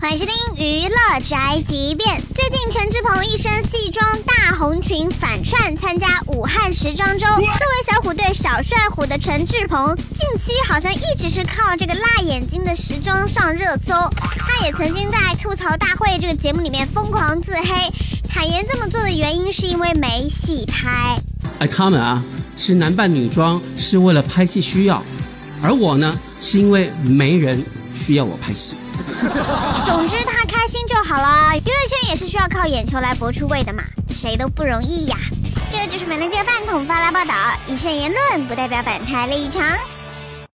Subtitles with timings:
[0.00, 2.22] 欢迎收听娱乐宅急便。
[2.32, 13.92] 最近陈志朋一身西装大红裙反串参加武汉时装周，作为小虎队小帅虎的陈志朋，近期好像一直是靠这个辣眼睛的时装上热搜。
[14.20, 17.92] 他也曾经在吐槽大会这个节目里面疯狂自黑，
[18.28, 21.20] 坦言这么做的原因是因为没戏拍。
[21.58, 22.22] 哎，他们啊
[22.56, 25.02] 是男扮女装是为了拍戏需要，
[25.60, 27.60] 而我呢是因为没人
[27.96, 28.76] 需要我拍戏。
[29.86, 31.56] 总之他开心就好了。
[31.56, 35.16] 娱乐圈也是需要靠眼球来博出位的嘛，谁都不容易呀。
[35.70, 37.34] 这就是美乐街饭桶发来报道，
[37.66, 39.62] 一线言论不代表本台立场。